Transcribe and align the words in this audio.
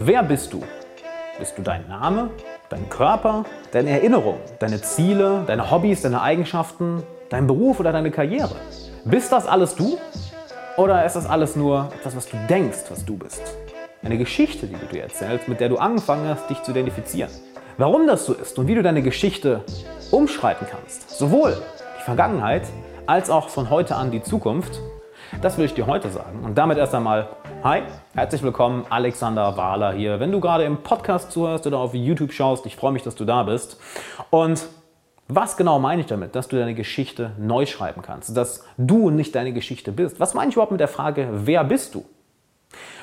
Wer 0.00 0.22
bist 0.22 0.52
du? 0.52 0.62
Bist 1.40 1.58
du 1.58 1.62
dein 1.62 1.88
Name, 1.88 2.30
dein 2.68 2.88
Körper, 2.88 3.44
deine 3.72 3.90
Erinnerungen, 3.90 4.38
deine 4.60 4.80
Ziele, 4.80 5.42
deine 5.48 5.72
Hobbys, 5.72 6.02
deine 6.02 6.22
Eigenschaften, 6.22 7.02
dein 7.30 7.48
Beruf 7.48 7.80
oder 7.80 7.90
deine 7.90 8.12
Karriere? 8.12 8.54
Bist 9.04 9.32
das 9.32 9.48
alles 9.48 9.74
du? 9.74 9.98
Oder 10.76 11.04
ist 11.04 11.16
das 11.16 11.26
alles 11.26 11.56
nur 11.56 11.88
etwas, 11.98 12.14
was 12.14 12.28
du 12.28 12.36
denkst, 12.48 12.84
was 12.90 13.04
du 13.04 13.16
bist? 13.16 13.42
Eine 14.04 14.18
Geschichte, 14.18 14.68
die 14.68 14.76
du 14.76 14.86
dir 14.86 15.02
erzählst, 15.02 15.48
mit 15.48 15.58
der 15.58 15.68
du 15.68 15.78
angefangen 15.78 16.28
hast, 16.28 16.48
dich 16.48 16.62
zu 16.62 16.70
identifizieren. 16.70 17.32
Warum 17.76 18.06
das 18.06 18.24
so 18.24 18.34
ist 18.34 18.56
und 18.56 18.68
wie 18.68 18.76
du 18.76 18.84
deine 18.84 19.02
Geschichte 19.02 19.64
umschreiben 20.12 20.68
kannst, 20.70 21.10
sowohl 21.10 21.60
die 21.98 22.04
Vergangenheit 22.04 22.62
als 23.06 23.30
auch 23.30 23.48
von 23.48 23.68
heute 23.68 23.96
an 23.96 24.12
die 24.12 24.22
Zukunft, 24.22 24.80
das 25.42 25.58
will 25.58 25.64
ich 25.64 25.74
dir 25.74 25.88
heute 25.88 26.08
sagen. 26.08 26.44
Und 26.44 26.56
damit 26.56 26.78
erst 26.78 26.94
einmal, 26.94 27.28
hi, 27.64 27.82
herzlich 28.14 28.42
willkommen, 28.44 28.86
Alexander 28.88 29.56
Wahler 29.56 29.92
hier. 29.92 30.20
Wenn 30.20 30.30
du 30.30 30.38
gerade 30.38 30.62
im 30.62 30.78
Podcast 30.78 31.32
zuhörst 31.32 31.66
oder 31.66 31.78
auf 31.78 31.92
YouTube 31.92 32.32
schaust, 32.32 32.64
ich 32.66 32.76
freue 32.76 32.92
mich, 32.92 33.02
dass 33.02 33.16
du 33.16 33.24
da 33.24 33.42
bist. 33.42 33.80
Und 34.30 34.66
was 35.26 35.56
genau 35.56 35.80
meine 35.80 36.02
ich 36.02 36.06
damit, 36.06 36.36
dass 36.36 36.46
du 36.46 36.56
deine 36.56 36.74
Geschichte 36.74 37.32
neu 37.36 37.66
schreiben 37.66 38.00
kannst, 38.00 38.36
dass 38.36 38.64
du 38.76 39.10
nicht 39.10 39.34
deine 39.34 39.52
Geschichte 39.52 39.90
bist? 39.90 40.20
Was 40.20 40.34
meine 40.34 40.50
ich 40.50 40.54
überhaupt 40.54 40.70
mit 40.70 40.80
der 40.80 40.88
Frage, 40.88 41.28
wer 41.32 41.64
bist 41.64 41.96
du? 41.96 42.04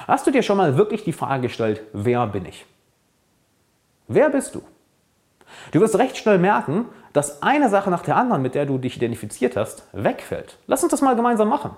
Hast 0.08 0.26
du 0.26 0.32
dir 0.32 0.42
schon 0.42 0.58
mal 0.58 0.78
wirklich 0.78 1.04
die 1.04 1.14
Frage 1.14 1.44
gestellt, 1.44 1.82
wer 1.92 2.26
bin 2.28 2.46
ich? 2.46 2.66
Wer 4.08 4.30
bist 4.30 4.56
du? 4.56 4.62
Du 5.74 5.82
wirst 5.82 5.98
recht 5.98 6.16
schnell 6.16 6.38
merken, 6.38 6.86
dass 7.12 7.42
eine 7.44 7.70
Sache 7.70 7.90
nach 7.90 8.04
der 8.04 8.16
anderen, 8.16 8.42
mit 8.42 8.56
der 8.56 8.66
du 8.66 8.78
dich 8.78 8.96
identifiziert 8.96 9.58
hast, 9.58 9.84
wegfällt. 9.92 10.58
Lass 10.68 10.84
uns 10.84 10.92
das 10.92 11.02
mal 11.02 11.16
gemeinsam 11.16 11.50
machen. 11.50 11.72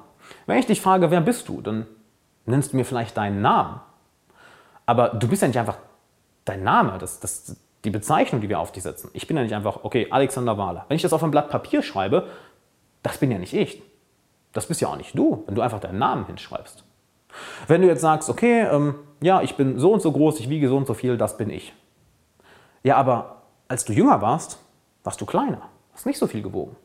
Wenn 0.45 0.59
ich 0.59 0.65
dich 0.67 0.81
frage, 0.81 1.09
wer 1.09 1.21
bist 1.21 1.47
du, 1.49 1.61
dann 1.61 1.87
nennst 2.47 2.73
du 2.73 2.77
mir 2.77 2.85
vielleicht 2.85 3.17
deinen 3.17 3.41
Namen. 3.41 3.79
Aber 4.85 5.09
du 5.09 5.27
bist 5.27 5.41
ja 5.41 5.47
nicht 5.47 5.59
einfach 5.59 5.77
dein 6.45 6.63
Name, 6.63 6.97
das, 6.97 7.19
das, 7.19 7.57
die 7.83 7.89
Bezeichnung, 7.89 8.41
die 8.41 8.49
wir 8.49 8.59
auf 8.59 8.71
dich 8.71 8.83
setzen. 8.83 9.09
Ich 9.13 9.27
bin 9.27 9.37
ja 9.37 9.43
nicht 9.43 9.53
einfach, 9.53 9.83
okay, 9.83 10.07
Alexander 10.09 10.57
Wahler. 10.57 10.85
Wenn 10.87 10.95
ich 10.95 11.01
das 11.01 11.13
auf 11.13 11.23
ein 11.23 11.31
Blatt 11.31 11.49
Papier 11.49 11.83
schreibe, 11.83 12.27
das 13.03 13.17
bin 13.17 13.31
ja 13.31 13.37
nicht 13.37 13.53
ich. 13.53 13.83
Das 14.53 14.65
bist 14.65 14.81
ja 14.81 14.87
auch 14.87 14.97
nicht 14.97 15.17
du, 15.17 15.43
wenn 15.45 15.55
du 15.55 15.61
einfach 15.61 15.79
deinen 15.79 15.99
Namen 15.99 16.25
hinschreibst. 16.25 16.83
Wenn 17.67 17.81
du 17.81 17.87
jetzt 17.87 18.01
sagst, 18.01 18.29
okay, 18.29 18.61
ähm, 18.61 18.95
ja, 19.21 19.41
ich 19.41 19.55
bin 19.55 19.77
so 19.77 19.91
und 19.91 20.01
so 20.01 20.11
groß, 20.11 20.39
ich 20.39 20.49
wiege 20.49 20.69
so 20.69 20.77
und 20.77 20.87
so 20.87 20.93
viel, 20.93 21.17
das 21.17 21.37
bin 21.37 21.49
ich. 21.49 21.73
Ja, 22.83 22.95
aber 22.95 23.43
als 23.67 23.85
du 23.85 23.93
jünger 23.93 24.21
warst, 24.21 24.59
warst 25.03 25.19
du 25.19 25.25
kleiner, 25.25 25.61
hast 25.93 26.05
nicht 26.05 26.17
so 26.17 26.27
viel 26.27 26.41
gewogen. 26.41 26.75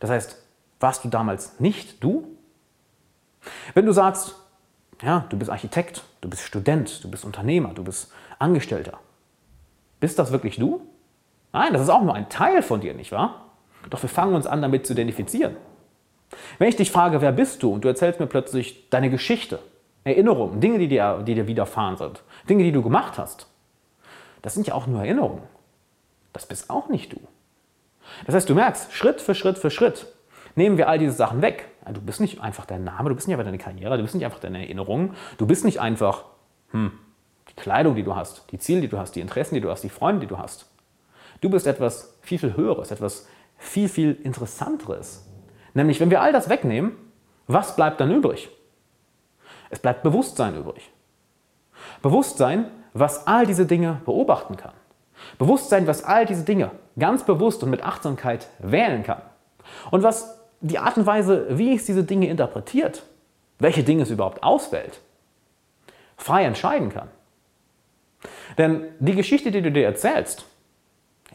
Das 0.00 0.10
heißt, 0.10 0.42
warst 0.80 1.04
du 1.04 1.08
damals 1.08 1.58
nicht 1.58 2.02
du? 2.02 2.36
Wenn 3.74 3.86
du 3.86 3.92
sagst, 3.92 4.36
ja, 5.02 5.26
du 5.28 5.36
bist 5.36 5.50
Architekt, 5.50 6.04
du 6.20 6.28
bist 6.28 6.42
Student, 6.42 7.04
du 7.04 7.10
bist 7.10 7.24
Unternehmer, 7.24 7.72
du 7.74 7.84
bist 7.84 8.12
Angestellter, 8.38 8.98
bist 10.00 10.18
das 10.18 10.32
wirklich 10.32 10.56
du? 10.56 10.82
Nein, 11.52 11.72
das 11.72 11.82
ist 11.82 11.88
auch 11.88 12.02
nur 12.02 12.14
ein 12.14 12.28
Teil 12.28 12.62
von 12.62 12.80
dir, 12.80 12.94
nicht 12.94 13.12
wahr? 13.12 13.46
Doch 13.90 14.02
wir 14.02 14.08
fangen 14.08 14.34
uns 14.34 14.46
an, 14.46 14.62
damit 14.62 14.86
zu 14.86 14.92
identifizieren. 14.92 15.56
Wenn 16.58 16.68
ich 16.68 16.76
dich 16.76 16.90
frage, 16.90 17.20
wer 17.20 17.32
bist 17.32 17.62
du, 17.62 17.72
und 17.72 17.84
du 17.84 17.88
erzählst 17.88 18.20
mir 18.20 18.26
plötzlich 18.26 18.90
deine 18.90 19.10
Geschichte, 19.10 19.60
Erinnerungen, 20.04 20.60
Dinge, 20.60 20.78
die 20.78 20.88
dir, 20.88 21.22
die 21.26 21.34
dir 21.34 21.46
widerfahren 21.46 21.96
sind, 21.96 22.22
Dinge, 22.48 22.64
die 22.64 22.72
du 22.72 22.82
gemacht 22.82 23.18
hast, 23.18 23.48
das 24.42 24.54
sind 24.54 24.66
ja 24.66 24.74
auch 24.74 24.86
nur 24.86 25.00
Erinnerungen. 25.00 25.42
Das 26.32 26.46
bist 26.46 26.70
auch 26.70 26.88
nicht 26.88 27.12
du. 27.12 27.20
Das 28.26 28.34
heißt, 28.34 28.48
du 28.48 28.54
merkst, 28.54 28.92
Schritt 28.92 29.20
für 29.20 29.34
Schritt 29.34 29.58
für 29.58 29.70
Schritt 29.70 30.06
nehmen 30.56 30.76
wir 30.76 30.88
all 30.88 30.98
diese 30.98 31.12
Sachen 31.12 31.42
weg. 31.42 31.68
Du 31.92 32.00
bist 32.00 32.20
nicht 32.20 32.40
einfach 32.40 32.66
dein 32.66 32.82
Name, 32.82 33.08
du 33.08 33.14
bist 33.14 33.28
nicht 33.28 33.34
einfach 33.34 33.46
deine 33.46 33.58
Karriere, 33.58 33.96
du 33.96 34.02
bist 34.02 34.14
nicht 34.14 34.24
einfach 34.24 34.40
deine 34.40 34.58
Erinnerungen, 34.58 35.14
du 35.38 35.46
bist 35.46 35.64
nicht 35.64 35.80
einfach 35.80 36.24
hm, 36.72 36.90
die 37.48 37.54
Kleidung, 37.54 37.94
die 37.94 38.02
du 38.02 38.16
hast, 38.16 38.50
die 38.50 38.58
Ziele, 38.58 38.80
die 38.80 38.88
du 38.88 38.98
hast, 38.98 39.12
die 39.12 39.20
Interessen, 39.20 39.54
die 39.54 39.60
du 39.60 39.70
hast, 39.70 39.82
die 39.82 39.88
Freunde, 39.88 40.22
die 40.22 40.26
du 40.26 40.38
hast. 40.38 40.66
Du 41.40 41.50
bist 41.50 41.66
etwas 41.66 42.18
viel, 42.22 42.38
viel 42.38 42.56
Höheres, 42.56 42.90
etwas 42.90 43.28
viel, 43.58 43.88
viel 43.88 44.18
Interessanteres. 44.22 45.26
Nämlich, 45.74 46.00
wenn 46.00 46.10
wir 46.10 46.22
all 46.22 46.32
das 46.32 46.48
wegnehmen, 46.48 46.92
was 47.46 47.76
bleibt 47.76 48.00
dann 48.00 48.10
übrig? 48.10 48.48
Es 49.70 49.78
bleibt 49.78 50.02
Bewusstsein 50.02 50.56
übrig. 50.56 50.90
Bewusstsein, 52.02 52.70
was 52.94 53.26
all 53.26 53.46
diese 53.46 53.66
Dinge 53.66 54.00
beobachten 54.04 54.56
kann. 54.56 54.72
Bewusstsein, 55.38 55.86
was 55.86 56.02
all 56.02 56.26
diese 56.26 56.44
Dinge 56.44 56.70
ganz 56.98 57.24
bewusst 57.24 57.62
und 57.62 57.70
mit 57.70 57.82
Achtsamkeit 57.82 58.48
wählen 58.58 59.02
kann. 59.02 59.22
Und 59.90 60.02
was 60.02 60.35
die 60.60 60.78
Art 60.78 60.96
und 60.96 61.06
Weise, 61.06 61.46
wie 61.50 61.74
es 61.74 61.84
diese 61.84 62.04
Dinge 62.04 62.28
interpretiert, 62.28 63.02
welche 63.58 63.82
Dinge 63.82 64.02
es 64.02 64.10
überhaupt 64.10 64.42
auswählt, 64.42 65.00
frei 66.16 66.44
entscheiden 66.44 66.90
kann. 66.90 67.08
Denn 68.58 68.84
die 68.98 69.14
Geschichte, 69.14 69.50
die 69.50 69.62
du 69.62 69.70
dir 69.70 69.84
erzählst, 69.84 70.46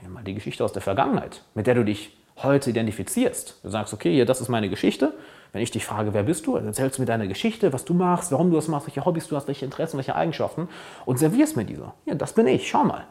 mal 0.09 0.23
die 0.23 0.33
Geschichte 0.33 0.63
aus 0.63 0.73
der 0.73 0.81
Vergangenheit, 0.81 1.43
mit 1.53 1.67
der 1.67 1.75
du 1.75 1.85
dich 1.85 2.17
heute 2.37 2.69
identifizierst. 2.71 3.59
Du 3.63 3.69
sagst, 3.69 3.93
okay, 3.93 4.11
hier, 4.11 4.25
das 4.25 4.41
ist 4.41 4.49
meine 4.49 4.69
Geschichte. 4.69 5.13
Wenn 5.53 5.61
ich 5.61 5.71
dich 5.71 5.85
frage, 5.85 6.13
wer 6.13 6.23
bist 6.23 6.47
du, 6.47 6.55
erzählst 6.55 6.97
du 6.97 7.01
mir 7.01 7.05
deine 7.05 7.27
Geschichte, 7.27 7.73
was 7.73 7.83
du 7.83 7.93
machst, 7.93 8.31
warum 8.31 8.49
du 8.49 8.55
das 8.55 8.67
machst, 8.67 8.87
welche 8.87 9.05
Hobbys 9.05 9.27
du 9.27 9.35
hast, 9.35 9.47
welche 9.47 9.65
Interessen, 9.65 9.97
welche 9.97 10.15
Eigenschaften 10.15 10.69
und 11.05 11.19
servierst 11.19 11.57
mir 11.57 11.65
diese. 11.65 11.91
Ja, 12.05 12.15
das 12.15 12.33
bin 12.33 12.47
ich, 12.47 12.69
schau 12.69 12.83
mal. 12.83 13.05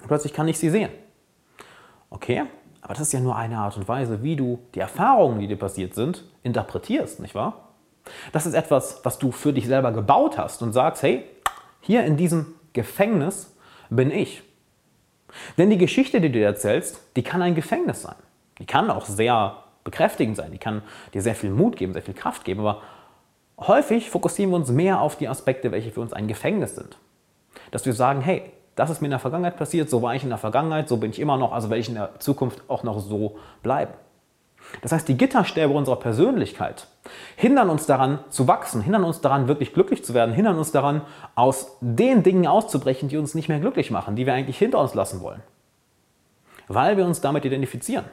Und 0.00 0.08
plötzlich 0.08 0.34
kann 0.34 0.46
ich 0.46 0.58
sie 0.58 0.68
sehen. 0.68 0.90
Okay, 2.10 2.42
aber 2.82 2.94
das 2.94 3.00
ist 3.02 3.12
ja 3.12 3.20
nur 3.20 3.36
eine 3.36 3.58
Art 3.58 3.76
und 3.76 3.88
Weise, 3.88 4.22
wie 4.22 4.36
du 4.36 4.58
die 4.74 4.80
Erfahrungen, 4.80 5.38
die 5.38 5.46
dir 5.46 5.56
passiert 5.56 5.94
sind, 5.94 6.24
interpretierst, 6.42 7.20
nicht 7.20 7.34
wahr? 7.34 7.68
Das 8.32 8.44
ist 8.44 8.54
etwas, 8.54 9.00
was 9.04 9.18
du 9.18 9.30
für 9.30 9.52
dich 9.52 9.66
selber 9.66 9.92
gebaut 9.92 10.36
hast 10.36 10.60
und 10.62 10.72
sagst, 10.72 11.04
hey, 11.04 11.24
hier 11.80 12.04
in 12.04 12.16
diesem 12.16 12.54
Gefängnis 12.72 13.54
bin 13.88 14.10
ich. 14.10 14.42
Denn 15.56 15.70
die 15.70 15.78
Geschichte, 15.78 16.20
die 16.20 16.28
du 16.28 16.40
dir 16.40 16.46
erzählst, 16.46 17.00
die 17.16 17.22
kann 17.22 17.40
ein 17.40 17.54
Gefängnis 17.54 18.02
sein. 18.02 18.16
Die 18.58 18.66
kann 18.66 18.90
auch 18.90 19.06
sehr 19.06 19.56
bekräftigend 19.84 20.36
sein, 20.36 20.50
die 20.50 20.58
kann 20.58 20.82
dir 21.14 21.22
sehr 21.22 21.34
viel 21.34 21.50
Mut 21.50 21.76
geben, 21.76 21.92
sehr 21.92 22.02
viel 22.02 22.14
Kraft 22.14 22.44
geben, 22.44 22.60
aber 22.60 22.82
häufig 23.58 24.10
fokussieren 24.10 24.50
wir 24.50 24.56
uns 24.56 24.70
mehr 24.70 25.00
auf 25.00 25.16
die 25.16 25.28
Aspekte, 25.28 25.72
welche 25.72 25.92
für 25.92 26.00
uns 26.00 26.12
ein 26.12 26.28
Gefängnis 26.28 26.74
sind. 26.74 26.98
Dass 27.70 27.86
wir 27.86 27.92
sagen, 27.92 28.20
hey, 28.20 28.52
das 28.74 28.90
ist 28.90 29.00
mir 29.00 29.06
in 29.06 29.12
der 29.12 29.18
Vergangenheit 29.18 29.56
passiert, 29.56 29.90
so 29.90 30.02
war 30.02 30.14
ich 30.14 30.22
in 30.22 30.30
der 30.30 30.38
Vergangenheit, 30.38 30.88
so 30.88 30.96
bin 30.96 31.10
ich 31.10 31.20
immer 31.20 31.36
noch, 31.36 31.52
also 31.52 31.68
werde 31.68 31.80
ich 31.80 31.88
in 31.88 31.94
der 31.94 32.18
Zukunft 32.20 32.62
auch 32.68 32.82
noch 32.82 33.00
so 33.00 33.36
bleiben. 33.62 33.92
Das 34.80 34.92
heißt, 34.92 35.06
die 35.08 35.16
Gitterstäbe 35.16 35.72
unserer 35.72 35.96
Persönlichkeit 35.96 36.86
hindern 37.36 37.68
uns 37.68 37.86
daran 37.86 38.20
zu 38.30 38.48
wachsen, 38.48 38.80
hindern 38.80 39.04
uns 39.04 39.20
daran 39.20 39.48
wirklich 39.48 39.74
glücklich 39.74 40.04
zu 40.04 40.14
werden, 40.14 40.34
hindern 40.34 40.56
uns 40.56 40.72
daran 40.72 41.02
aus 41.34 41.76
den 41.80 42.22
Dingen 42.22 42.46
auszubrechen, 42.46 43.08
die 43.08 43.18
uns 43.18 43.34
nicht 43.34 43.48
mehr 43.48 43.60
glücklich 43.60 43.90
machen, 43.90 44.16
die 44.16 44.24
wir 44.24 44.34
eigentlich 44.34 44.58
hinter 44.58 44.78
uns 44.78 44.94
lassen 44.94 45.20
wollen. 45.20 45.42
Weil 46.68 46.96
wir 46.96 47.04
uns 47.04 47.20
damit 47.20 47.44
identifizieren. 47.44 48.04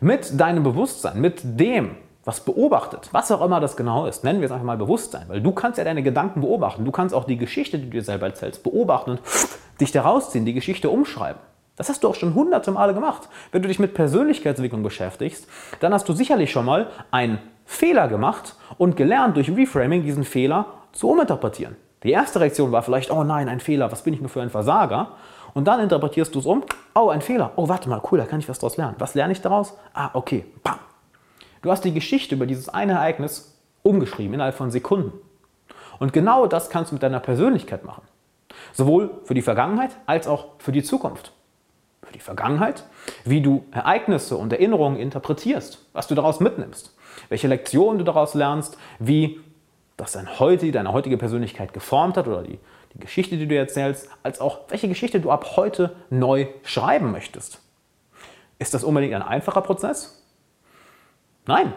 Mit 0.00 0.40
deinem 0.40 0.64
Bewusstsein, 0.64 1.20
mit 1.20 1.40
dem, 1.44 1.96
was 2.24 2.40
beobachtet, 2.40 3.08
was 3.12 3.30
auch 3.30 3.44
immer 3.44 3.60
das 3.60 3.76
genau 3.76 4.06
ist, 4.06 4.24
nennen 4.24 4.40
wir 4.40 4.46
es 4.46 4.52
einfach 4.52 4.64
mal 4.64 4.76
Bewusstsein, 4.76 5.24
weil 5.28 5.40
du 5.40 5.52
kannst 5.52 5.78
ja 5.78 5.84
deine 5.84 6.02
Gedanken 6.02 6.40
beobachten, 6.40 6.84
du 6.84 6.90
kannst 6.90 7.14
auch 7.14 7.24
die 7.24 7.36
Geschichte, 7.36 7.78
die 7.78 7.84
du 7.84 7.90
dir 7.90 8.02
selber 8.02 8.26
erzählst, 8.26 8.62
beobachten 8.62 9.10
und 9.10 9.20
dich 9.80 9.92
daraus 9.92 10.30
ziehen, 10.30 10.44
die 10.44 10.54
Geschichte 10.54 10.90
umschreiben. 10.90 11.40
Das 11.76 11.88
hast 11.88 12.04
du 12.04 12.08
auch 12.08 12.14
schon 12.14 12.34
hunderte 12.34 12.70
Male 12.70 12.94
gemacht. 12.94 13.28
Wenn 13.50 13.62
du 13.62 13.68
dich 13.68 13.80
mit 13.80 13.94
Persönlichkeitsentwicklung 13.94 14.84
beschäftigst, 14.84 15.48
dann 15.80 15.92
hast 15.92 16.08
du 16.08 16.12
sicherlich 16.12 16.52
schon 16.52 16.64
mal 16.64 16.86
einen 17.10 17.38
Fehler 17.64 18.06
gemacht 18.06 18.54
und 18.78 18.96
gelernt, 18.96 19.36
durch 19.36 19.50
Reframing 19.50 20.02
diesen 20.02 20.24
Fehler 20.24 20.66
zu 20.92 21.10
uminterpretieren. 21.10 21.76
Die 22.04 22.12
erste 22.12 22.38
Reaktion 22.38 22.70
war 22.70 22.82
vielleicht, 22.82 23.10
oh 23.10 23.24
nein, 23.24 23.48
ein 23.48 23.60
Fehler, 23.60 23.90
was 23.90 24.02
bin 24.02 24.14
ich 24.14 24.20
nur 24.20 24.28
für 24.28 24.42
ein 24.42 24.50
Versager? 24.50 25.12
Und 25.54 25.66
dann 25.66 25.80
interpretierst 25.80 26.34
du 26.34 26.38
es 26.38 26.46
um, 26.46 26.62
oh, 26.94 27.08
ein 27.08 27.22
Fehler, 27.22 27.52
oh, 27.56 27.68
warte 27.68 27.88
mal, 27.88 28.00
cool, 28.10 28.18
da 28.18 28.26
kann 28.26 28.40
ich 28.40 28.48
was 28.48 28.58
daraus 28.58 28.76
lernen. 28.76 28.96
Was 28.98 29.14
lerne 29.14 29.32
ich 29.32 29.40
daraus? 29.40 29.74
Ah, 29.94 30.10
okay, 30.12 30.44
bam, 30.62 30.78
Du 31.64 31.70
hast 31.70 31.82
die 31.82 31.94
Geschichte 31.94 32.34
über 32.34 32.44
dieses 32.44 32.68
eine 32.68 32.92
Ereignis 32.92 33.58
umgeschrieben 33.82 34.34
innerhalb 34.34 34.54
von 34.54 34.70
Sekunden. 34.70 35.14
Und 35.98 36.12
genau 36.12 36.46
das 36.46 36.68
kannst 36.68 36.90
du 36.90 36.94
mit 36.94 37.02
deiner 37.02 37.20
Persönlichkeit 37.20 37.84
machen. 37.86 38.02
Sowohl 38.74 39.10
für 39.24 39.32
die 39.32 39.40
Vergangenheit 39.40 39.96
als 40.04 40.26
auch 40.26 40.48
für 40.58 40.72
die 40.72 40.82
Zukunft. 40.82 41.32
Für 42.02 42.12
die 42.12 42.20
Vergangenheit, 42.20 42.84
wie 43.24 43.40
du 43.40 43.64
Ereignisse 43.70 44.36
und 44.36 44.52
Erinnerungen 44.52 44.98
interpretierst, 44.98 45.86
was 45.94 46.06
du 46.06 46.14
daraus 46.14 46.38
mitnimmst, 46.38 46.94
welche 47.30 47.48
Lektionen 47.48 47.96
du 47.96 48.04
daraus 48.04 48.34
lernst, 48.34 48.76
wie 48.98 49.40
das 49.96 50.12
dein 50.12 50.38
heute, 50.38 50.70
deine 50.70 50.92
heutige 50.92 51.16
Persönlichkeit 51.16 51.72
geformt 51.72 52.18
hat 52.18 52.28
oder 52.28 52.42
die, 52.42 52.58
die 52.92 52.98
Geschichte, 52.98 53.38
die 53.38 53.48
du 53.48 53.56
erzählst, 53.56 54.10
als 54.22 54.38
auch 54.38 54.60
welche 54.68 54.88
Geschichte 54.88 55.18
du 55.18 55.30
ab 55.30 55.56
heute 55.56 55.96
neu 56.10 56.46
schreiben 56.62 57.10
möchtest. 57.10 57.62
Ist 58.58 58.74
das 58.74 58.84
unbedingt 58.84 59.14
ein 59.14 59.22
einfacher 59.22 59.62
Prozess? 59.62 60.23
Nein, 61.46 61.72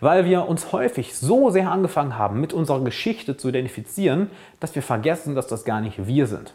weil 0.00 0.24
wir 0.24 0.48
uns 0.48 0.72
häufig 0.72 1.16
so 1.16 1.50
sehr 1.50 1.70
angefangen 1.70 2.18
haben, 2.18 2.40
mit 2.40 2.52
unserer 2.52 2.82
Geschichte 2.82 3.36
zu 3.36 3.48
identifizieren, 3.48 4.30
dass 4.58 4.74
wir 4.74 4.82
vergessen, 4.82 5.34
dass 5.34 5.46
das 5.46 5.64
gar 5.64 5.80
nicht 5.80 6.06
wir 6.06 6.26
sind. 6.26 6.54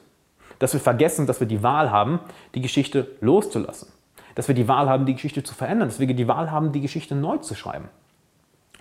Dass 0.60 0.74
wir 0.74 0.80
vergessen, 0.80 1.28
dass 1.28 1.40
wir 1.40 1.48
die 1.48 1.64
Wahl 1.64 1.92
haben, 1.92 2.20
die 2.56 2.62
Geschichte 2.62 3.08
loszulassen. 3.22 3.90
Dass 4.36 4.48
wir 4.48 4.56
die 4.56 4.68
Wahl 4.68 4.90
haben, 4.90 5.06
die 5.06 5.14
Geschichte 5.14 5.44
zu 5.44 5.54
verändern. 5.54 5.90
Dass 5.90 6.00
wir 6.00 6.08
die 6.08 6.28
Wahl 6.28 6.52
haben, 6.52 6.72
die 6.72 6.82
Geschichte 6.82 7.16
neu 7.16 7.38
zu 7.38 7.56
schreiben. 7.56 7.90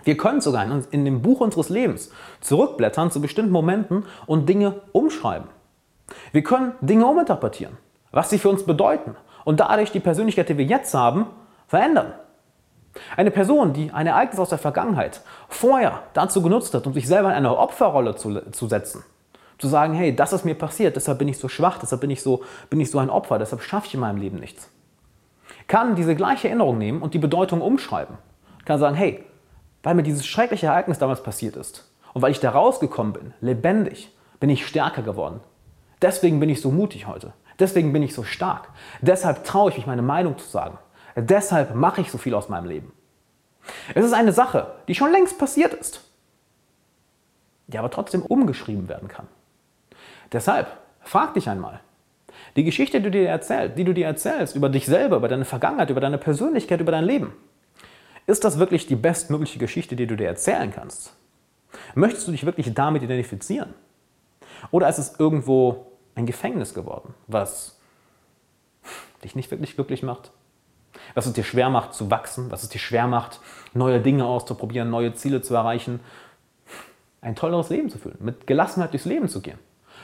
Wir 0.03 0.17
können 0.17 0.41
sogar 0.41 0.63
in, 0.63 0.83
in 0.91 1.05
dem 1.05 1.21
Buch 1.21 1.41
unseres 1.41 1.69
Lebens 1.69 2.11
zurückblättern 2.41 3.11
zu 3.11 3.21
bestimmten 3.21 3.51
Momenten 3.51 4.05
und 4.27 4.47
Dinge 4.47 4.81
umschreiben. 4.91 5.47
Wir 6.31 6.43
können 6.43 6.73
Dinge 6.81 7.07
uminterpretieren, 7.07 7.77
was 8.11 8.29
sie 8.29 8.37
für 8.37 8.49
uns 8.49 8.65
bedeuten 8.65 9.15
und 9.43 9.59
dadurch 9.59 9.91
die 9.91 9.99
Persönlichkeit, 9.99 10.49
die 10.49 10.57
wir 10.57 10.65
jetzt 10.65 10.93
haben, 10.93 11.25
verändern. 11.67 12.13
Eine 13.17 13.31
Person, 13.31 13.73
die 13.73 13.91
ein 13.91 14.07
Ereignis 14.07 14.39
aus 14.39 14.49
der 14.49 14.57
Vergangenheit 14.57 15.21
vorher 15.49 16.03
dazu 16.13 16.41
genutzt 16.41 16.73
hat, 16.73 16.87
um 16.87 16.93
sich 16.93 17.07
selber 17.07 17.29
in 17.29 17.35
eine 17.35 17.57
Opferrolle 17.57 18.15
zu, 18.15 18.51
zu 18.51 18.67
setzen, 18.67 19.03
zu 19.57 19.67
sagen, 19.67 19.93
hey, 19.93 20.15
das 20.15 20.33
ist 20.33 20.45
mir 20.45 20.55
passiert, 20.55 20.95
deshalb 20.95 21.19
bin 21.19 21.27
ich 21.27 21.37
so 21.37 21.47
schwach, 21.47 21.77
deshalb 21.79 22.01
bin 22.01 22.09
ich 22.09 22.21
so, 22.21 22.43
bin 22.69 22.79
ich 22.79 22.91
so 22.91 22.99
ein 22.99 23.09
Opfer, 23.09 23.39
deshalb 23.39 23.61
schaffe 23.61 23.87
ich 23.87 23.93
in 23.93 23.99
meinem 23.99 24.17
Leben 24.17 24.39
nichts, 24.39 24.69
kann 25.67 25.95
diese 25.95 26.15
gleiche 26.15 26.47
Erinnerung 26.47 26.77
nehmen 26.77 27.01
und 27.01 27.13
die 27.13 27.19
Bedeutung 27.19 27.61
umschreiben. 27.61 28.17
Kann 28.65 28.79
sagen, 28.79 28.95
hey, 28.95 29.23
weil 29.83 29.95
mir 29.95 30.03
dieses 30.03 30.25
schreckliche 30.25 30.67
Ereignis 30.67 30.97
damals 30.97 31.21
passiert 31.21 31.55
ist 31.55 31.89
und 32.13 32.21
weil 32.21 32.31
ich 32.31 32.39
da 32.39 32.49
rausgekommen 32.49 33.13
bin, 33.13 33.33
lebendig, 33.41 34.11
bin 34.39 34.49
ich 34.49 34.65
stärker 34.65 35.03
geworden. 35.03 35.39
Deswegen 36.01 36.39
bin 36.39 36.49
ich 36.49 36.61
so 36.61 36.71
mutig 36.71 37.07
heute. 37.07 37.33
Deswegen 37.59 37.93
bin 37.93 38.03
ich 38.03 38.13
so 38.13 38.23
stark. 38.23 38.69
Deshalb 39.01 39.43
traue 39.43 39.69
ich 39.69 39.77
mich, 39.77 39.87
meine 39.87 40.01
Meinung 40.01 40.37
zu 40.37 40.47
sagen. 40.47 40.77
Deshalb 41.15 41.75
mache 41.75 42.01
ich 42.01 42.11
so 42.11 42.17
viel 42.17 42.33
aus 42.33 42.49
meinem 42.49 42.65
Leben. 42.65 42.91
Es 43.93 44.05
ist 44.05 44.13
eine 44.13 44.33
Sache, 44.33 44.73
die 44.87 44.95
schon 44.95 45.11
längst 45.11 45.39
passiert 45.39 45.73
ist, 45.73 46.01
die 47.67 47.77
aber 47.77 47.89
trotzdem 47.89 48.21
umgeschrieben 48.21 48.89
werden 48.89 49.07
kann. 49.07 49.27
Deshalb 50.31 50.67
frag 51.01 51.33
dich 51.33 51.49
einmal, 51.49 51.79
die 52.55 52.63
Geschichte, 52.63 52.99
die 52.99 53.05
du 53.05 53.11
dir 53.11 53.29
erzählst, 53.29 53.77
die 53.77 53.83
du 53.83 53.93
dir 53.93 54.05
erzählst 54.05 54.55
über 54.55 54.69
dich 54.69 54.85
selber, 54.85 55.17
über 55.17 55.27
deine 55.27 55.45
Vergangenheit, 55.45 55.89
über 55.89 56.01
deine 56.01 56.17
Persönlichkeit, 56.17 56.79
über 56.79 56.91
dein 56.91 57.05
Leben, 57.05 57.33
ist 58.27 58.43
das 58.43 58.59
wirklich 58.59 58.87
die 58.87 58.95
bestmögliche 58.95 59.59
Geschichte, 59.59 59.95
die 59.95 60.07
du 60.07 60.15
dir 60.15 60.27
erzählen 60.27 60.71
kannst? 60.71 61.15
Möchtest 61.93 62.27
du 62.27 62.31
dich 62.31 62.45
wirklich 62.45 62.73
damit 62.73 63.03
identifizieren? 63.03 63.73
Oder 64.71 64.89
ist 64.89 64.97
es 64.97 65.19
irgendwo 65.19 65.91
ein 66.15 66.25
Gefängnis 66.25 66.73
geworden, 66.73 67.13
was 67.27 67.79
dich 69.23 69.35
nicht 69.35 69.51
wirklich 69.51 69.75
glücklich 69.75 70.01
macht? 70.01 70.31
Was 71.13 71.25
es 71.25 71.33
dir 71.33 71.43
schwer 71.43 71.69
macht 71.69 71.93
zu 71.93 72.11
wachsen, 72.11 72.51
was 72.51 72.63
es 72.63 72.69
dir 72.69 72.79
schwer 72.79 73.07
macht, 73.07 73.39
neue 73.73 73.99
Dinge 73.99 74.25
auszuprobieren, 74.25 74.89
neue 74.89 75.13
Ziele 75.13 75.41
zu 75.41 75.55
erreichen, 75.55 75.99
ein 77.21 77.35
tolleres 77.35 77.69
Leben 77.69 77.89
zu 77.89 77.97
fühlen, 77.97 78.17
mit 78.19 78.47
Gelassenheit 78.47 78.93
durchs 78.93 79.05
Leben 79.05 79.27
zu 79.27 79.41
gehen. 79.41 79.59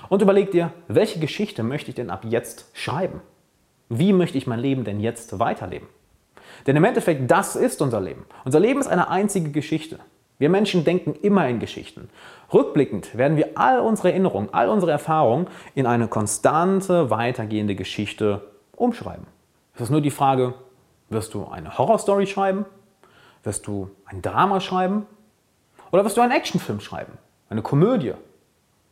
Und 0.09 0.21
überleg 0.21 0.51
dir, 0.51 0.73
welche 0.87 1.19
Geschichte 1.19 1.63
möchte 1.63 1.89
ich 1.89 1.95
denn 1.95 2.09
ab 2.09 2.25
jetzt 2.27 2.65
schreiben? 2.73 3.21
Wie 3.89 4.13
möchte 4.13 4.37
ich 4.37 4.47
mein 4.47 4.59
Leben 4.59 4.83
denn 4.83 4.99
jetzt 4.99 5.39
weiterleben? 5.39 5.87
Denn 6.67 6.75
im 6.75 6.83
Endeffekt, 6.83 7.29
das 7.29 7.55
ist 7.55 7.81
unser 7.81 8.01
Leben. 8.01 8.25
Unser 8.45 8.59
Leben 8.59 8.79
ist 8.79 8.87
eine 8.87 9.09
einzige 9.09 9.51
Geschichte. 9.51 9.99
Wir 10.37 10.49
Menschen 10.49 10.83
denken 10.83 11.13
immer 11.21 11.47
in 11.47 11.59
Geschichten. 11.59 12.09
Rückblickend 12.51 13.15
werden 13.15 13.37
wir 13.37 13.49
all 13.55 13.79
unsere 13.79 14.09
Erinnerungen, 14.09 14.49
all 14.53 14.69
unsere 14.69 14.91
Erfahrungen 14.91 15.47
in 15.75 15.85
eine 15.85 16.07
konstante, 16.07 17.09
weitergehende 17.11 17.75
Geschichte 17.75 18.41
umschreiben. 18.75 19.27
Es 19.75 19.81
ist 19.81 19.89
nur 19.91 20.01
die 20.01 20.09
Frage, 20.09 20.55
wirst 21.11 21.33
du 21.33 21.47
eine 21.47 21.77
Horrorstory 21.77 22.27
schreiben? 22.27 22.65
Wirst 23.43 23.67
du 23.67 23.91
ein 24.05 24.21
Drama 24.21 24.59
schreiben? 24.59 25.05
Oder 25.91 26.05
wirst 26.05 26.17
du 26.17 26.21
einen 26.21 26.31
Actionfilm 26.31 26.79
schreiben? 26.79 27.17
Eine 27.49 27.61
Komödie? 27.61 28.13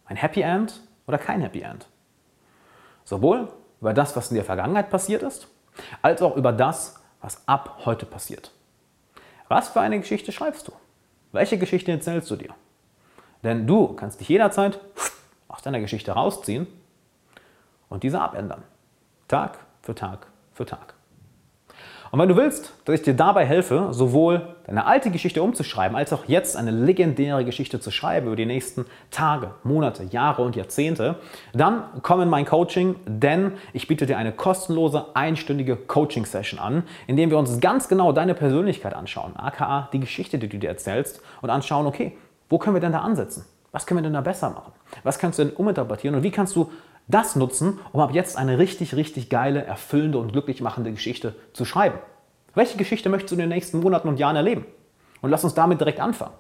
Ein 0.06 0.18
Happy 0.18 0.42
End 0.42 0.82
oder 1.08 1.18
kein 1.18 1.42
Happy 1.42 1.62
End? 1.62 1.88
Sowohl 3.06 3.48
über 3.80 3.94
das, 3.94 4.16
was 4.16 4.30
in 4.30 4.36
der 4.36 4.44
Vergangenheit 4.44 4.90
passiert 4.90 5.24
ist, 5.24 5.48
als 6.02 6.22
auch 6.22 6.36
über 6.36 6.52
das, 6.52 7.00
was 7.22 7.48
ab 7.48 7.82
heute 7.86 8.06
passiert. 8.06 8.52
Was 9.48 9.70
für 9.70 9.82
eine 9.82 10.00
Geschichte 10.00 10.32
schreibst 10.32 10.68
du? 10.68 10.74
Welche 11.32 11.58
Geschichte 11.58 11.92
erzählst 11.92 12.30
du 12.30 12.36
dir? 12.36 12.54
Denn 13.44 13.66
du 13.66 13.94
kannst 13.94 14.20
dich 14.20 14.30
jederzeit 14.30 14.80
aus 15.48 15.62
deiner 15.62 15.80
Geschichte 15.80 16.12
rausziehen 16.12 16.68
und 17.88 18.04
diese 18.04 18.20
abändern. 18.20 18.64
Tag 19.28 19.60
für 19.82 19.96
Tag 19.96 20.28
für 20.54 20.66
Tag. 20.66 20.99
Und 22.12 22.20
wenn 22.20 22.30
du 22.30 22.36
willst, 22.36 22.74
dass 22.86 22.96
ich 22.96 23.02
dir 23.04 23.14
dabei 23.14 23.46
helfe, 23.46 23.90
sowohl 23.92 24.56
deine 24.66 24.86
alte 24.86 25.12
Geschichte 25.12 25.44
umzuschreiben, 25.44 25.96
als 25.96 26.12
auch 26.12 26.26
jetzt 26.26 26.58
eine 26.58 26.72
legendäre 26.72 27.46
Geschichte 27.46 27.80
zu 27.80 27.92
schreiben 27.92 28.28
über 28.28 28.36
die 28.36 28.48
nächsten 28.48 28.86
Tage, 29.12 29.52
Monate, 29.64 30.04
Jahre 30.06 30.42
und 30.42 30.56
Jahrzehnte, 30.56 31.16
dann 31.54 31.84
komm 32.02 32.22
in 32.22 32.30
mein 32.30 32.46
Coaching, 32.46 32.96
denn 33.06 33.54
ich 33.74 33.88
biete 33.88 34.08
dir 34.08 34.18
eine 34.18 34.32
kostenlose 34.32 35.06
einstündige 35.14 35.76
Coaching-Session 35.76 36.60
an, 36.60 36.84
in 37.06 37.16
dem 37.16 37.30
wir 37.30 37.38
uns 37.38 37.60
ganz 37.60 37.88
genau 37.88 38.12
deine 38.12 38.34
Persönlichkeit 38.34 38.96
anschauen, 38.96 39.36
aka 39.36 39.90
die 39.94 40.00
Geschichte, 40.00 40.40
die 40.40 40.50
du 40.50 40.58
dir 40.58 40.70
erzählst 40.70 41.22
und 41.42 41.52
anschauen, 41.52 41.86
okay, 41.86 42.18
wo 42.50 42.58
können 42.58 42.76
wir 42.76 42.82
denn 42.82 42.94
da 42.94 43.02
ansetzen? 43.02 43.46
Was 43.72 43.86
können 43.86 44.00
wir 44.00 44.04
denn 44.04 44.14
da 44.14 44.22
besser 44.22 44.50
machen? 44.50 44.72
Was 45.04 45.20
kannst 45.20 45.38
du 45.38 45.46
denn 45.46 45.56
uminterpretieren 45.56 46.16
und 46.16 46.24
wie 46.24 46.32
kannst 46.32 46.56
du 46.56 46.72
das 47.10 47.36
nutzen, 47.36 47.80
um 47.92 48.00
ab 48.00 48.14
jetzt 48.14 48.38
eine 48.38 48.58
richtig, 48.58 48.96
richtig 48.96 49.30
geile, 49.30 49.64
erfüllende 49.64 50.18
und 50.20 50.32
glücklich 50.32 50.62
machende 50.62 50.92
Geschichte 50.92 51.36
zu 51.52 51.66
schreiben. 51.66 51.98
Welche 52.56 52.78
Geschichte 52.78 53.10
möchtest 53.10 53.32
du 53.32 53.36
in 53.36 53.40
den 53.42 53.50
nächsten 53.50 53.82
Monaten 53.82 54.08
und 54.08 54.20
Jahren 54.20 54.36
erleben? 54.36 54.66
Und 55.22 55.32
lass 55.32 55.44
uns 55.44 55.54
damit 55.54 55.82
direkt 55.82 56.00
anfangen. 56.00 56.34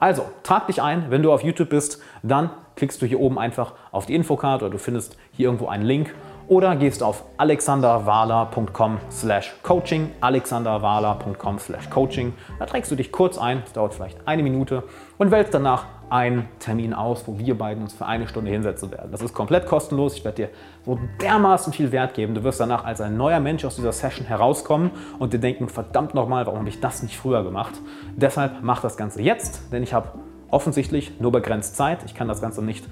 Also, 0.00 0.24
trag 0.42 0.66
dich 0.66 0.82
ein, 0.82 1.10
wenn 1.10 1.22
du 1.22 1.32
auf 1.32 1.44
YouTube 1.44 1.68
bist, 1.68 2.02
dann 2.24 2.50
klickst 2.74 3.00
du 3.00 3.06
hier 3.06 3.20
oben 3.20 3.38
einfach 3.38 3.74
auf 3.92 4.06
die 4.06 4.14
Infocard 4.14 4.62
oder 4.62 4.72
du 4.72 4.78
findest 4.78 5.16
hier 5.30 5.46
irgendwo 5.46 5.68
einen 5.68 5.84
Link 5.84 6.12
oder 6.52 6.76
gehst 6.76 7.02
auf 7.02 7.24
alexanderwala.com 7.38 8.98
slash 9.10 9.54
coaching, 9.62 10.10
alexanderwala.com 10.20 11.58
slash 11.58 11.88
coaching. 11.88 12.34
Da 12.58 12.66
trägst 12.66 12.90
du 12.90 12.94
dich 12.94 13.10
kurz 13.10 13.38
ein, 13.38 13.62
das 13.62 13.72
dauert 13.72 13.94
vielleicht 13.94 14.18
eine 14.28 14.42
Minute 14.42 14.82
und 15.16 15.30
wählst 15.30 15.54
danach 15.54 15.86
einen 16.10 16.46
Termin 16.58 16.92
aus, 16.92 17.26
wo 17.26 17.38
wir 17.38 17.56
beiden 17.56 17.82
uns 17.82 17.94
für 17.94 18.04
eine 18.04 18.28
Stunde 18.28 18.50
hinsetzen 18.50 18.90
werden. 18.90 19.10
Das 19.10 19.22
ist 19.22 19.32
komplett 19.32 19.64
kostenlos. 19.64 20.14
Ich 20.14 20.26
werde 20.26 20.42
dir 20.42 20.48
so 20.84 20.98
dermaßen 21.22 21.72
viel 21.72 21.90
Wert 21.90 22.12
geben. 22.12 22.34
Du 22.34 22.44
wirst 22.44 22.60
danach 22.60 22.84
als 22.84 23.00
ein 23.00 23.16
neuer 23.16 23.40
Mensch 23.40 23.64
aus 23.64 23.76
dieser 23.76 23.92
Session 23.92 24.26
herauskommen 24.26 24.90
und 25.18 25.32
dir 25.32 25.40
denken, 25.40 25.70
verdammt 25.70 26.12
nochmal, 26.12 26.44
warum 26.44 26.58
habe 26.58 26.68
ich 26.68 26.80
das 26.80 27.02
nicht 27.02 27.16
früher 27.16 27.42
gemacht? 27.44 27.80
Deshalb 28.14 28.56
mach 28.60 28.82
das 28.82 28.98
Ganze 28.98 29.22
jetzt, 29.22 29.72
denn 29.72 29.82
ich 29.82 29.94
habe 29.94 30.08
offensichtlich 30.50 31.18
nur 31.18 31.32
begrenzt 31.32 31.76
Zeit. 31.76 32.00
Ich 32.04 32.14
kann 32.14 32.28
das 32.28 32.42
Ganze 32.42 32.62
nicht 32.62 32.84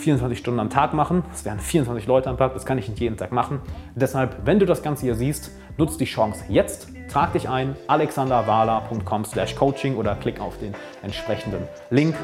24 0.00 0.38
Stunden 0.38 0.60
am 0.60 0.70
Tag 0.70 0.94
machen. 0.94 1.22
Das 1.30 1.44
wären 1.44 1.60
24 1.60 2.06
Leute 2.06 2.28
am 2.28 2.36
Tag, 2.36 2.54
das 2.54 2.66
kann 2.66 2.78
ich 2.78 2.88
nicht 2.88 3.00
jeden 3.00 3.16
Tag 3.16 3.32
machen. 3.32 3.60
Deshalb, 3.94 4.44
wenn 4.44 4.58
du 4.58 4.66
das 4.66 4.82
Ganze 4.82 5.02
hier 5.02 5.14
siehst, 5.14 5.50
nutzt 5.76 6.00
die 6.00 6.06
Chance 6.06 6.44
jetzt, 6.48 6.88
trag 7.10 7.32
dich 7.32 7.48
ein, 7.48 7.76
alexanderwala.com 7.86 9.24
slash 9.24 9.54
coaching 9.54 9.96
oder 9.96 10.16
klick 10.16 10.40
auf 10.40 10.58
den 10.58 10.74
entsprechenden 11.02 11.62
Link 11.90 12.14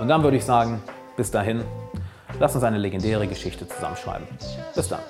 und 0.00 0.08
dann 0.08 0.22
würde 0.22 0.36
ich 0.36 0.44
sagen, 0.44 0.82
bis 1.16 1.30
dahin, 1.30 1.62
lass 2.38 2.54
uns 2.54 2.64
eine 2.64 2.78
legendäre 2.78 3.26
Geschichte 3.26 3.66
zusammenschreiben. 3.68 4.26
Bis 4.74 4.88
dann. 4.88 5.00